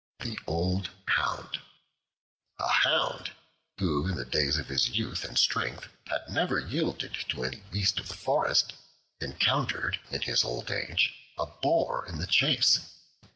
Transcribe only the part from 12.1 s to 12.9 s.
the chase.